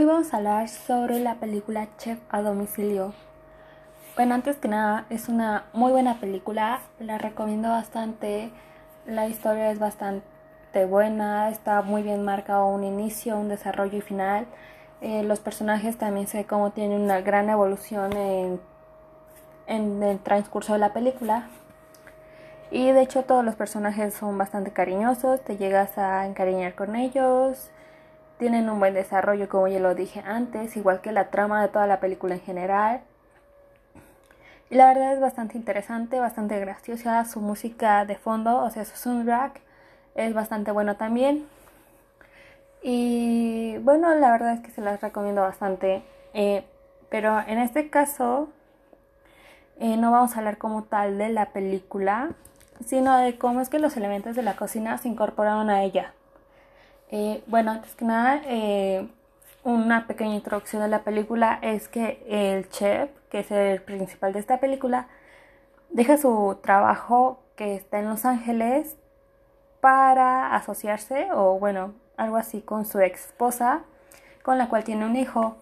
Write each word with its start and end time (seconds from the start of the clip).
Hoy 0.00 0.06
vamos 0.06 0.32
a 0.32 0.38
hablar 0.38 0.66
sobre 0.70 1.20
la 1.20 1.34
película 1.34 1.86
Chef 1.98 2.18
a 2.30 2.40
domicilio. 2.40 3.12
Bueno, 4.16 4.34
antes 4.34 4.56
que 4.56 4.66
nada, 4.66 5.04
es 5.10 5.28
una 5.28 5.66
muy 5.74 5.92
buena 5.92 6.18
película, 6.18 6.80
la 6.98 7.18
recomiendo 7.18 7.68
bastante. 7.68 8.50
La 9.04 9.28
historia 9.28 9.70
es 9.70 9.78
bastante 9.78 10.86
buena, 10.88 11.50
está 11.50 11.82
muy 11.82 12.02
bien 12.02 12.24
marcado 12.24 12.68
un 12.68 12.82
inicio, 12.82 13.36
un 13.36 13.50
desarrollo 13.50 13.98
y 13.98 14.00
final. 14.00 14.46
Eh, 15.02 15.22
los 15.22 15.38
personajes 15.38 15.98
también 15.98 16.28
sé 16.28 16.46
cómo 16.46 16.70
tienen 16.70 17.02
una 17.02 17.20
gran 17.20 17.50
evolución 17.50 18.14
en, 18.14 18.58
en 19.66 20.02
el 20.02 20.18
transcurso 20.20 20.72
de 20.72 20.78
la 20.78 20.94
película. 20.94 21.50
Y 22.70 22.90
de 22.90 23.02
hecho 23.02 23.24
todos 23.24 23.44
los 23.44 23.54
personajes 23.54 24.14
son 24.14 24.38
bastante 24.38 24.70
cariñosos, 24.70 25.42
te 25.42 25.58
llegas 25.58 25.98
a 25.98 26.24
encariñar 26.24 26.74
con 26.74 26.96
ellos 26.96 27.70
tienen 28.40 28.70
un 28.70 28.80
buen 28.80 28.94
desarrollo, 28.94 29.50
como 29.50 29.68
ya 29.68 29.78
lo 29.80 29.94
dije 29.94 30.22
antes, 30.26 30.74
igual 30.76 31.02
que 31.02 31.12
la 31.12 31.28
trama 31.28 31.60
de 31.62 31.68
toda 31.68 31.86
la 31.86 32.00
película 32.00 32.34
en 32.34 32.40
general. 32.40 33.02
Y 34.70 34.76
la 34.76 34.86
verdad 34.86 35.12
es 35.12 35.20
bastante 35.20 35.58
interesante, 35.58 36.18
bastante 36.18 36.58
graciosa. 36.58 37.24
Su 37.26 37.40
música 37.40 38.06
de 38.06 38.16
fondo, 38.16 38.64
o 38.64 38.70
sea, 38.70 38.86
su 38.86 38.96
soundtrack, 38.96 39.60
es 40.14 40.32
bastante 40.32 40.70
bueno 40.70 40.96
también. 40.96 41.46
Y 42.82 43.76
bueno, 43.82 44.14
la 44.14 44.30
verdad 44.30 44.54
es 44.54 44.60
que 44.60 44.70
se 44.70 44.80
las 44.80 45.02
recomiendo 45.02 45.42
bastante. 45.42 46.02
Eh, 46.32 46.64
pero 47.10 47.40
en 47.46 47.58
este 47.58 47.90
caso, 47.90 48.48
eh, 49.78 49.98
no 49.98 50.12
vamos 50.12 50.34
a 50.34 50.38
hablar 50.38 50.56
como 50.56 50.84
tal 50.84 51.18
de 51.18 51.28
la 51.28 51.46
película, 51.50 52.30
sino 52.86 53.18
de 53.18 53.36
cómo 53.36 53.60
es 53.60 53.68
que 53.68 53.78
los 53.78 53.98
elementos 53.98 54.34
de 54.34 54.42
la 54.42 54.56
cocina 54.56 54.96
se 54.96 55.08
incorporaron 55.08 55.68
a 55.68 55.82
ella. 55.82 56.14
Eh, 57.12 57.42
bueno, 57.48 57.72
antes 57.72 57.94
que 57.96 58.04
nada, 58.04 58.40
eh, 58.46 59.08
una 59.64 60.06
pequeña 60.06 60.34
introducción 60.36 60.80
de 60.82 60.88
la 60.88 61.02
película 61.02 61.58
es 61.60 61.88
que 61.88 62.24
el 62.28 62.68
chef, 62.70 63.10
que 63.30 63.40
es 63.40 63.50
el 63.50 63.82
principal 63.82 64.32
de 64.32 64.38
esta 64.38 64.60
película, 64.60 65.08
deja 65.90 66.16
su 66.16 66.58
trabajo 66.62 67.40
que 67.56 67.74
está 67.74 67.98
en 67.98 68.08
Los 68.08 68.24
Ángeles 68.24 68.96
para 69.80 70.54
asociarse 70.54 71.28
o 71.32 71.58
bueno, 71.58 71.94
algo 72.16 72.36
así 72.36 72.60
con 72.62 72.84
su 72.84 73.00
ex 73.00 73.26
esposa, 73.26 73.82
con 74.42 74.56
la 74.56 74.68
cual 74.68 74.84
tiene 74.84 75.04
un 75.04 75.16
hijo. 75.16 75.56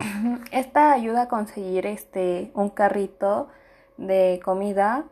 Esta 0.50 0.92
ayuda 0.92 1.22
a 1.22 1.28
conseguir 1.28 1.86
este 1.86 2.50
un 2.54 2.70
carrito 2.70 3.48
de 3.98 4.40
comida 4.44 5.04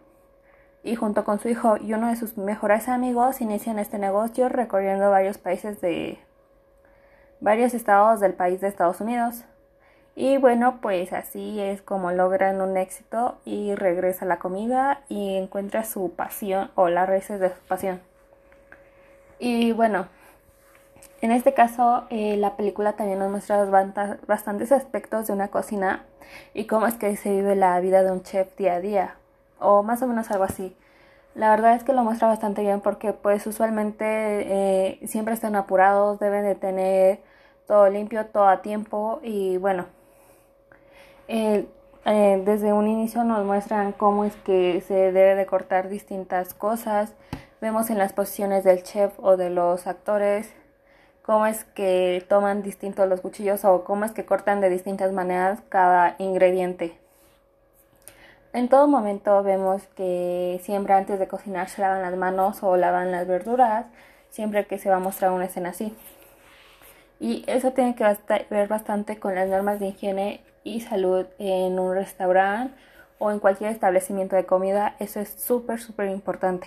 y 0.82 0.94
junto 0.94 1.24
con 1.24 1.38
su 1.38 1.48
hijo 1.48 1.76
y 1.76 1.92
uno 1.94 2.08
de 2.08 2.16
sus 2.16 2.36
mejores 2.36 2.88
amigos 2.88 3.40
inician 3.40 3.78
este 3.78 3.98
negocio 3.98 4.48
recorriendo 4.48 5.10
varios 5.10 5.38
países 5.38 5.80
de 5.80 6.18
varios 7.40 7.74
estados 7.74 8.20
del 8.20 8.34
país 8.34 8.60
de 8.60 8.68
Estados 8.68 9.00
Unidos. 9.00 9.44
Y 10.14 10.36
bueno, 10.36 10.80
pues 10.80 11.12
así 11.12 11.60
es 11.60 11.80
como 11.82 12.10
logran 12.10 12.60
un 12.60 12.76
éxito 12.76 13.38
y 13.44 13.74
regresa 13.74 14.24
la 14.24 14.38
comida 14.38 15.02
y 15.08 15.36
encuentra 15.36 15.84
su 15.84 16.12
pasión 16.14 16.70
o 16.74 16.88
las 16.88 17.08
raíces 17.08 17.38
de 17.38 17.50
su 17.50 17.60
pasión. 17.68 18.00
Y 19.38 19.70
bueno, 19.72 20.08
en 21.20 21.30
este 21.30 21.54
caso 21.54 22.04
eh, 22.10 22.36
la 22.36 22.56
película 22.56 22.94
también 22.94 23.20
nos 23.20 23.30
muestra 23.30 23.64
bastantes 24.26 24.72
aspectos 24.72 25.28
de 25.28 25.32
una 25.32 25.48
cocina 25.48 26.04
y 26.52 26.66
cómo 26.66 26.86
es 26.86 26.94
que 26.94 27.16
se 27.16 27.30
vive 27.30 27.54
la 27.54 27.78
vida 27.80 28.02
de 28.02 28.10
un 28.10 28.22
chef 28.22 28.56
día 28.56 28.74
a 28.74 28.80
día 28.80 29.14
o 29.61 29.83
más 29.83 30.03
o 30.03 30.06
menos 30.06 30.31
algo 30.31 30.45
así. 30.45 30.77
La 31.34 31.51
verdad 31.51 31.75
es 31.75 31.84
que 31.84 31.92
lo 31.92 32.05
muestra 32.05 32.28
bastante 32.28 32.62
bien 32.62 32.81
porque 32.81 33.12
pues 33.12 33.47
usualmente 33.47 34.05
eh, 34.06 35.01
siempre 35.06 35.34
están 35.34 35.56
apurados, 35.56 36.19
deben 36.19 36.45
de 36.45 36.55
tener 36.55 37.20
todo 37.67 37.89
limpio, 37.91 38.27
todo 38.27 38.48
a 38.48 38.62
tiempo 38.62 39.20
y 39.23 39.56
bueno, 39.59 39.86
eh, 41.29 41.67
desde 42.05 42.73
un 42.73 42.89
inicio 42.89 43.25
nos 43.25 43.45
muestran 43.45 43.92
cómo 43.92 44.25
es 44.25 44.34
que 44.36 44.80
se 44.80 45.13
debe 45.13 45.35
de 45.35 45.47
cortar 45.47 45.89
distintas 45.89 46.55
cosas. 46.55 47.14
Vemos 47.61 47.91
en 47.91 47.98
las 47.98 48.13
posiciones 48.13 48.64
del 48.64 48.83
chef 48.83 49.13
o 49.18 49.36
de 49.36 49.51
los 49.51 49.86
actores 49.86 50.52
cómo 51.29 51.45
es 51.45 51.64
que 51.64 52.24
toman 52.27 52.63
distintos 52.63 53.07
los 53.07 53.20
cuchillos 53.20 53.63
o 53.67 53.85
cómo 53.85 54.07
es 54.07 54.13
que 54.13 54.24
cortan 54.24 54.63
de 54.63 54.70
distintas 54.70 55.13
maneras 55.13 55.61
cada 55.68 56.17
ingrediente. 56.18 56.97
En 58.58 58.69
todo 58.69 58.89
momento 58.89 59.41
vemos 59.45 59.86
que 59.95 60.58
siempre 60.64 60.92
antes 60.92 61.20
de 61.20 61.29
cocinar 61.29 61.69
se 61.69 61.80
lavan 61.80 62.02
las 62.02 62.17
manos 62.17 62.61
o 62.64 62.77
lavan 62.77 63.13
las 63.13 63.24
verduras, 63.24 63.86
siempre 64.30 64.67
que 64.67 64.79
se 64.79 64.91
va 64.91 64.96
a 64.96 64.98
mostrar 64.98 65.30
una 65.30 65.45
escena 65.45 65.69
así. 65.69 65.95
Y 67.20 67.45
eso 67.47 67.70
tiene 67.70 67.95
que 67.95 68.05
ver 68.51 68.67
bastante 68.67 69.20
con 69.20 69.36
las 69.36 69.48
normas 69.48 69.79
de 69.79 69.86
higiene 69.86 70.41
y 70.64 70.80
salud 70.80 71.27
en 71.39 71.79
un 71.79 71.95
restaurante 71.95 72.74
o 73.20 73.30
en 73.30 73.39
cualquier 73.39 73.70
establecimiento 73.70 74.35
de 74.35 74.45
comida. 74.45 74.97
Eso 74.98 75.20
es 75.20 75.29
súper, 75.29 75.79
súper 75.79 76.08
importante. 76.08 76.67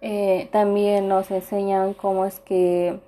Eh, 0.00 0.48
también 0.50 1.06
nos 1.06 1.30
enseñan 1.30 1.94
cómo 1.94 2.26
es 2.26 2.40
que 2.40 2.98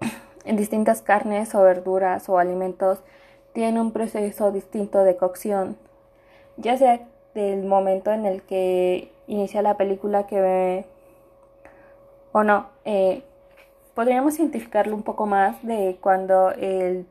en 0.46 0.56
distintas 0.56 1.02
carnes 1.02 1.54
o 1.54 1.60
verduras 1.60 2.30
o 2.30 2.38
alimentos 2.38 3.00
tienen 3.52 3.78
un 3.78 3.92
proceso 3.92 4.50
distinto 4.52 5.04
de 5.04 5.18
cocción 5.18 5.76
ya 6.60 6.76
sea 6.76 7.00
del 7.34 7.64
momento 7.64 8.12
en 8.12 8.26
el 8.26 8.42
que 8.42 9.10
inicia 9.26 9.62
la 9.62 9.76
película 9.76 10.26
que 10.26 10.40
ve 10.40 10.84
o 12.32 12.44
no, 12.44 12.68
eh, 12.84 13.22
podríamos 13.94 14.38
identificarlo 14.38 14.94
un 14.94 15.02
poco 15.02 15.26
más 15.26 15.62
de 15.64 15.98
cuando 16.00 16.52
el 16.52 17.06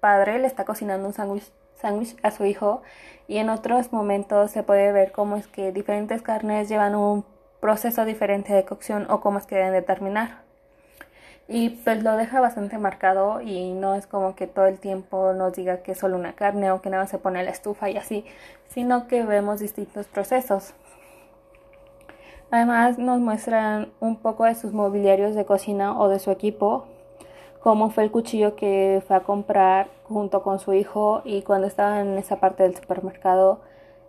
padre 0.00 0.38
le 0.38 0.46
está 0.46 0.64
cocinando 0.64 1.08
un 1.08 1.14
sándwich 1.14 2.16
a 2.22 2.30
su 2.30 2.44
hijo 2.44 2.82
y 3.26 3.38
en 3.38 3.50
otros 3.50 3.92
momentos 3.92 4.50
se 4.50 4.62
puede 4.62 4.92
ver 4.92 5.12
cómo 5.12 5.36
es 5.36 5.46
que 5.46 5.72
diferentes 5.72 6.22
carnes 6.22 6.68
llevan 6.68 6.94
un 6.94 7.24
proceso 7.60 8.04
diferente 8.04 8.52
de 8.52 8.64
cocción 8.64 9.06
o 9.10 9.20
cómo 9.20 9.38
es 9.38 9.46
que 9.46 9.56
deben 9.56 9.72
de 9.72 9.82
terminar 9.82 10.49
y 11.52 11.70
pues 11.70 12.04
lo 12.04 12.16
deja 12.16 12.40
bastante 12.40 12.78
marcado 12.78 13.40
y 13.40 13.72
no 13.72 13.96
es 13.96 14.06
como 14.06 14.36
que 14.36 14.46
todo 14.46 14.66
el 14.66 14.78
tiempo 14.78 15.32
nos 15.32 15.52
diga 15.54 15.78
que 15.78 15.92
es 15.92 15.98
solo 15.98 16.16
una 16.16 16.34
carne 16.34 16.70
o 16.70 16.80
que 16.80 16.90
nada 16.90 17.08
se 17.08 17.18
pone 17.18 17.40
a 17.40 17.42
la 17.42 17.50
estufa 17.50 17.90
y 17.90 17.96
así, 17.96 18.24
sino 18.68 19.08
que 19.08 19.24
vemos 19.24 19.58
distintos 19.58 20.06
procesos. 20.06 20.74
Además 22.52 22.98
nos 22.98 23.18
muestran 23.18 23.92
un 23.98 24.16
poco 24.16 24.44
de 24.44 24.54
sus 24.54 24.72
mobiliarios 24.72 25.34
de 25.34 25.44
cocina 25.44 25.98
o 25.98 26.08
de 26.08 26.20
su 26.20 26.30
equipo, 26.30 26.86
como 27.58 27.90
fue 27.90 28.04
el 28.04 28.12
cuchillo 28.12 28.54
que 28.54 29.02
fue 29.08 29.16
a 29.16 29.20
comprar 29.20 29.88
junto 30.04 30.44
con 30.44 30.60
su 30.60 30.72
hijo 30.72 31.22
y 31.24 31.42
cuando 31.42 31.66
estaba 31.66 32.00
en 32.00 32.16
esa 32.16 32.38
parte 32.38 32.62
del 32.62 32.76
supermercado 32.76 33.58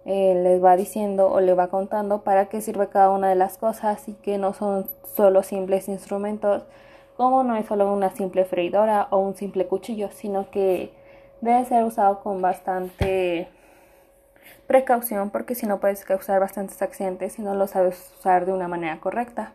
eh, 0.05 0.39
les 0.43 0.63
va 0.63 0.77
diciendo 0.77 1.31
o 1.31 1.39
le 1.41 1.55
va 1.55 1.69
contando 1.69 2.21
para 2.21 2.49
qué 2.49 2.61
sirve 2.61 2.87
cada 2.89 3.09
una 3.09 3.29
de 3.29 3.35
las 3.35 3.57
cosas 3.57 4.07
y 4.07 4.13
que 4.13 4.37
no 4.37 4.53
son 4.53 4.85
solo 5.15 5.41
simples 5.41 5.87
instrumentos, 5.87 6.63
como 7.21 7.43
no 7.43 7.55
es 7.55 7.67
solo 7.67 7.93
una 7.93 8.09
simple 8.09 8.45
freidora 8.45 9.07
o 9.11 9.19
un 9.19 9.35
simple 9.35 9.67
cuchillo, 9.67 10.09
sino 10.09 10.49
que 10.49 10.91
debe 11.41 11.63
ser 11.65 11.83
usado 11.83 12.21
con 12.21 12.41
bastante 12.41 13.47
precaución 14.65 15.29
porque 15.29 15.53
si 15.53 15.67
no 15.67 15.79
puedes 15.79 16.03
causar 16.03 16.39
bastantes 16.39 16.81
accidentes 16.81 17.33
si 17.33 17.43
no 17.43 17.53
lo 17.53 17.67
sabes 17.67 18.11
usar 18.17 18.47
de 18.47 18.53
una 18.53 18.67
manera 18.67 18.99
correcta. 18.99 19.53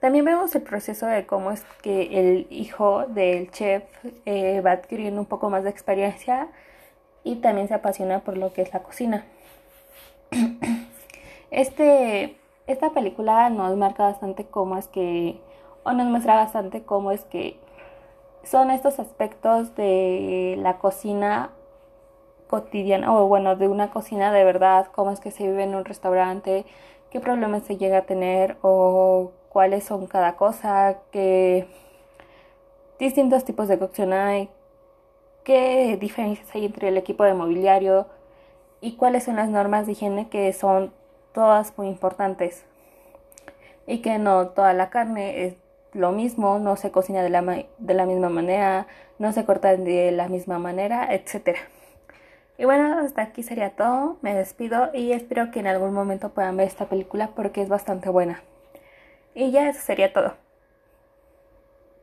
También 0.00 0.24
vemos 0.24 0.54
el 0.54 0.62
proceso 0.62 1.04
de 1.04 1.26
cómo 1.26 1.50
es 1.50 1.62
que 1.82 2.18
el 2.18 2.46
hijo 2.48 3.04
del 3.08 3.50
chef 3.50 3.82
eh, 4.24 4.62
va 4.62 4.70
adquiriendo 4.70 5.20
un 5.20 5.26
poco 5.26 5.50
más 5.50 5.64
de 5.64 5.68
experiencia 5.68 6.48
y 7.24 7.36
también 7.42 7.68
se 7.68 7.74
apasiona 7.74 8.20
por 8.20 8.38
lo 8.38 8.54
que 8.54 8.62
es 8.62 8.72
la 8.72 8.82
cocina. 8.82 9.26
Este, 11.50 12.36
esta 12.68 12.90
película 12.90 13.50
nos 13.50 13.76
marca 13.76 14.04
bastante 14.04 14.46
cómo 14.46 14.78
es 14.78 14.86
que 14.86 15.40
o 15.82 15.92
nos 15.92 16.06
muestra 16.06 16.36
bastante 16.36 16.82
cómo 16.82 17.10
es 17.10 17.24
que 17.24 17.58
son 18.42 18.70
estos 18.70 18.98
aspectos 18.98 19.74
de 19.76 20.56
la 20.58 20.78
cocina 20.78 21.50
cotidiana 22.48 23.14
o 23.14 23.26
bueno 23.28 23.56
de 23.56 23.68
una 23.68 23.90
cocina 23.90 24.32
de 24.32 24.44
verdad 24.44 24.86
cómo 24.92 25.10
es 25.10 25.20
que 25.20 25.30
se 25.30 25.46
vive 25.46 25.64
en 25.64 25.74
un 25.74 25.84
restaurante 25.84 26.64
qué 27.10 27.20
problemas 27.20 27.62
se 27.64 27.76
llega 27.76 27.98
a 27.98 28.02
tener 28.02 28.56
o 28.62 29.32
cuáles 29.48 29.84
son 29.84 30.06
cada 30.06 30.36
cosa 30.36 30.98
qué 31.10 31.68
distintos 32.98 33.44
tipos 33.44 33.68
de 33.68 33.78
cocción 33.78 34.12
hay 34.12 34.48
qué 35.44 35.96
diferencias 36.00 36.48
hay 36.54 36.66
entre 36.66 36.88
el 36.88 36.96
equipo 36.96 37.24
de 37.24 37.34
mobiliario 37.34 38.06
y 38.80 38.92
cuáles 38.92 39.24
son 39.24 39.36
las 39.36 39.48
normas 39.48 39.86
de 39.86 39.92
higiene 39.92 40.28
que 40.28 40.52
son 40.52 40.92
todas 41.32 41.76
muy 41.76 41.88
importantes. 41.88 42.64
Y 43.86 43.98
que 43.98 44.18
no 44.18 44.48
toda 44.48 44.72
la 44.72 44.90
carne 44.90 45.46
es 45.46 45.54
lo 45.92 46.12
mismo, 46.12 46.58
no 46.58 46.76
se 46.76 46.90
cocina 46.90 47.22
de 47.22 47.30
la, 47.30 47.64
de 47.78 47.94
la 47.94 48.06
misma 48.06 48.28
manera, 48.28 48.86
no 49.18 49.32
se 49.32 49.44
corta 49.44 49.76
de 49.76 50.10
la 50.12 50.28
misma 50.28 50.58
manera, 50.58 51.14
etc. 51.14 51.58
Y 52.58 52.64
bueno, 52.64 52.98
hasta 52.98 53.22
aquí 53.22 53.42
sería 53.42 53.70
todo, 53.70 54.18
me 54.22 54.34
despido 54.34 54.90
y 54.92 55.12
espero 55.12 55.50
que 55.50 55.60
en 55.60 55.66
algún 55.66 55.92
momento 55.92 56.30
puedan 56.30 56.56
ver 56.56 56.66
esta 56.66 56.86
película 56.86 57.30
porque 57.34 57.62
es 57.62 57.68
bastante 57.68 58.10
buena. 58.10 58.42
Y 59.34 59.50
ya 59.50 59.68
eso 59.68 59.80
sería 59.80 60.12
todo. 60.12 60.34